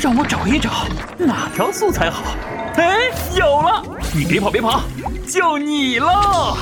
[0.00, 0.70] 让我找一找
[1.18, 2.34] 哪条素材好。
[2.76, 3.84] 哎，有了！
[4.14, 4.80] 你别跑别跑，
[5.28, 6.56] 就你了，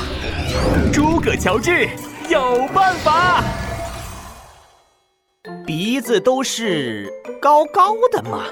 [0.92, 1.88] 诸葛乔治
[2.28, 3.40] 有办法。
[5.64, 7.08] 鼻子都是
[7.40, 8.42] 高高的嘛。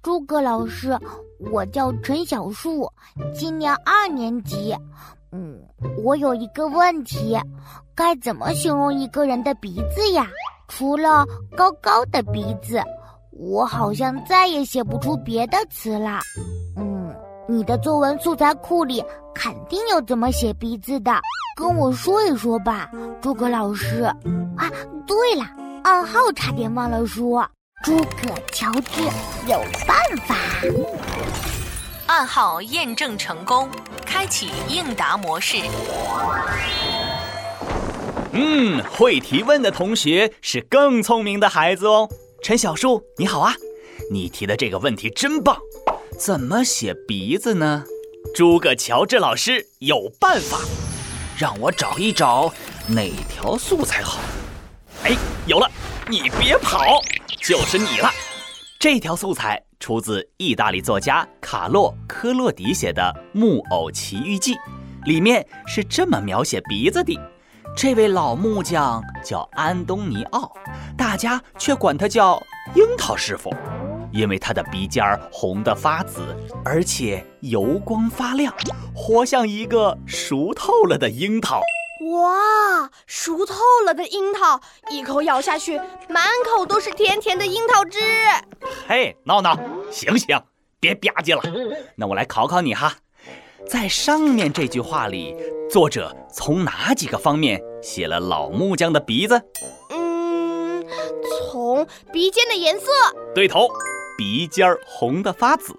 [0.00, 0.96] 诸葛老师，
[1.50, 2.88] 我叫陈小树，
[3.34, 4.76] 今年二年级。
[5.32, 5.58] 嗯，
[6.04, 7.38] 我有一个问题，
[7.94, 10.26] 该怎么形容一个人的鼻子呀？
[10.68, 11.24] 除了
[11.56, 12.82] 高高的鼻子，
[13.30, 16.20] 我好像再也写不出别的词了。
[16.76, 17.14] 嗯，
[17.48, 19.02] 你的作文素材库里
[19.34, 21.12] 肯定有怎么写鼻子的，
[21.56, 22.90] 跟我说一说吧，
[23.20, 24.02] 诸葛老师。
[24.56, 24.70] 啊，
[25.06, 25.44] 对了，
[25.82, 27.48] 暗号差点忘了说。
[27.82, 29.02] 诸葛乔治
[29.48, 30.36] 有办法，
[32.06, 33.68] 暗号验证成功，
[34.04, 35.58] 开启应答模式。
[38.32, 42.08] 嗯，会提问的同学是更聪明的孩子哦。
[42.42, 43.54] 陈小树，你好啊，
[44.10, 45.56] 你提的这个问题真棒。
[46.18, 47.84] 怎么写鼻子呢？
[48.34, 50.58] 诸葛乔治老师有办法，
[51.38, 52.52] 让我找一找
[52.88, 54.18] 哪条素材好。
[55.04, 55.16] 哎，
[55.46, 55.70] 有了，
[56.08, 57.00] 你别跑。
[57.40, 58.10] 就是你了，
[58.82, 63.00] 这条素材出自意大利作家卡洛科洛迪写的
[63.38, 64.54] 《木偶奇遇记》，
[65.04, 67.16] 里面是这么描写鼻子的：
[67.76, 70.52] 这位老木匠叫安东尼奥，
[70.98, 72.42] 大家却管他叫
[72.74, 73.54] 樱桃师傅，
[74.10, 78.52] 因为他的鼻尖儿红得发紫，而且油光发亮，
[78.92, 81.62] 活像一个熟透了的樱桃。
[82.10, 88.00] 哇，熟透了的樱桃，一口咬下去，满口都是甜甜的樱桃汁。
[88.88, 89.56] 嘿，闹闹，
[89.90, 90.36] 醒醒，
[90.80, 91.42] 别吧唧了。
[91.94, 92.94] 那我来考考你哈，
[93.68, 95.36] 在上面这句话里，
[95.70, 99.40] 作者从哪几个方面写了老木匠的鼻子？
[99.90, 100.84] 嗯，
[101.48, 102.90] 从鼻尖的颜色。
[103.32, 103.68] 对头，
[104.18, 105.76] 鼻尖儿红的发紫。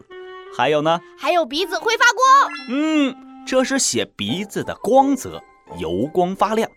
[0.55, 1.02] 还有呢？
[1.17, 2.52] 还有鼻子会发光。
[2.69, 5.43] 嗯，这是写鼻子的光泽。
[5.78, 6.70] 油光发亮，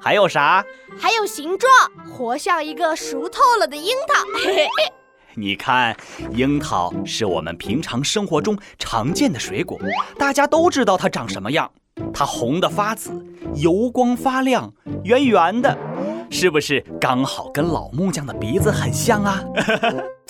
[0.00, 0.64] 还有啥？
[0.98, 1.70] 还有形状，
[2.06, 4.24] 活像一个熟透了的樱桃。
[5.34, 5.96] 你看，
[6.32, 9.78] 樱桃是我们平常生活中常见的水果，
[10.18, 11.70] 大家都知道它长什么样。
[12.12, 13.24] 它红的发紫，
[13.54, 14.72] 油光发亮，
[15.04, 15.76] 圆圆的，
[16.30, 19.42] 是不是刚好跟老木匠的鼻子很像啊？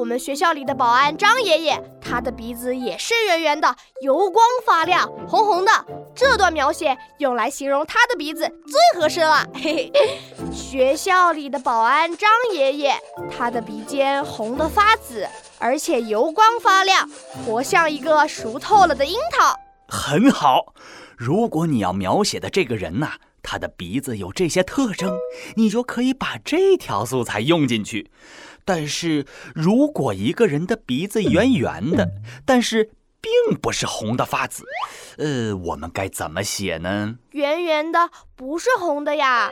[0.00, 5.70] 我们学校里的保安张爷爷，他的鼻子也是圆圆的，油光发亮，红红的。
[6.16, 9.46] 这段描写用来形容他的鼻子最合适了。
[9.52, 12.94] 嘿嘿，学校里的保安张爷爷，
[13.30, 15.28] 他的鼻尖红得发紫，
[15.58, 17.06] 而且油光发亮，
[17.44, 19.54] 活像一个熟透了的樱桃。
[19.86, 20.72] 很好，
[21.14, 25.18] 如果你要描写的这个人呐，他的鼻子有这些特征，
[25.56, 28.10] 你就可以把这条素材用进去。
[28.64, 32.10] 但是如果一个人的鼻子圆圆的，
[32.44, 32.90] 但是
[33.20, 34.64] 并不是红的发紫，
[35.18, 37.16] 呃，我们该怎么写呢？
[37.32, 39.50] 圆圆的不是红的呀，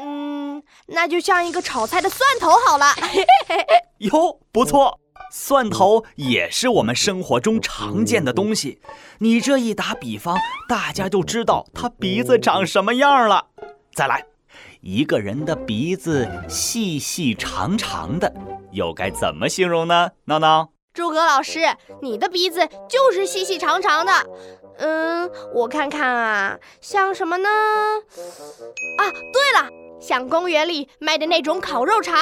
[0.00, 2.94] 嗯，那就像一个炒菜的蒜头好了。
[3.98, 4.98] 哟，不错，
[5.30, 8.80] 蒜头也是我们生活中常见的东西。
[9.18, 13.48] 你这一打比方，大家就知道他鼻子长什么样了。
[13.94, 14.24] 再来。
[14.82, 18.34] 一个人的鼻子细细长长的，
[18.72, 20.10] 又该怎么形容呢？
[20.24, 21.60] 闹闹，诸葛老师，
[22.00, 24.12] 你的鼻子就是细细长长的。
[24.78, 27.48] 嗯，我看看啊，像什么呢？
[28.98, 29.70] 啊，对了，
[30.00, 32.16] 像公园里卖的那种烤肉肠。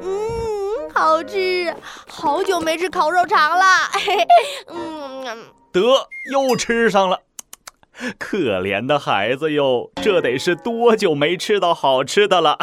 [0.00, 1.76] 嗯，好吃，
[2.08, 3.64] 好久没吃烤肉肠了。
[3.92, 4.26] 嘿嘿
[4.68, 5.82] 嗯，得
[6.32, 7.20] 又吃上了。
[8.18, 12.58] 可怜的孩子哟，这得是多久没吃到好吃的了？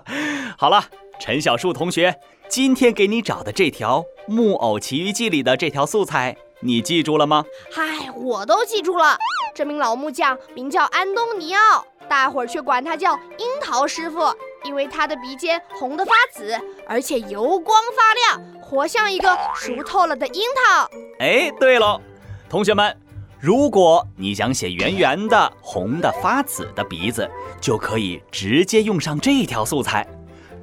[0.58, 0.84] 好了，
[1.18, 2.18] 陈小树同学，
[2.48, 7.44] 今天给你找的这条《木偶奇遇记》里的这条素材，你记住了吗？
[7.72, 9.16] 嗨，我都记住了。
[9.54, 14.20] 这名老木匠名叫安东尼奥，大伙儿却管他叫樱桃师傅，
[14.64, 20.90] 因为他的鼻尖红得发紫，而且油光发亮，活像一个熟透了的樱桃。
[21.20, 22.00] 哎，对喽，
[22.50, 23.03] 同学们。
[23.44, 27.30] 如果你想写圆圆的、红的发紫的鼻子，
[27.60, 30.08] 就可以直接用上这条素材。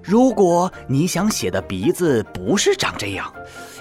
[0.02, 3.32] 如果你想写的鼻子不是长这样，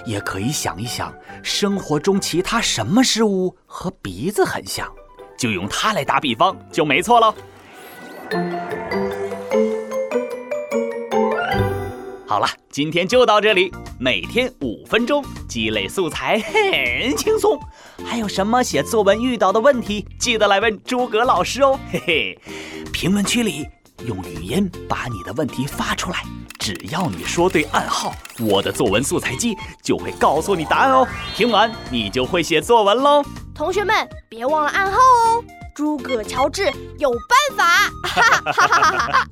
[0.05, 1.11] 也可以想一想
[1.41, 4.87] 生活中其他什么事物和鼻子很像，
[5.35, 7.33] 就用它来打比方就没错了。
[12.27, 13.73] 好了，今天就到这里。
[14.03, 17.55] 每天五分钟，积累素材 很轻松。
[18.03, 21.79] 还有什么写作文遇到的问题，记得来问诸葛老师哦。
[21.93, 22.39] 嘿嘿，
[22.91, 23.63] 评论区里
[24.07, 26.23] 用语音把你的问题发出来。
[26.57, 31.07] 只要你说对暗号，我的作文素材机就会告诉你答案哦。
[31.35, 33.23] 听完你就会写作文喽。
[33.53, 33.95] 同学们
[34.27, 35.43] 别忘了暗号哦。
[35.75, 37.65] 诸葛乔治有办法！
[38.03, 39.27] 哈哈哈哈哈哈。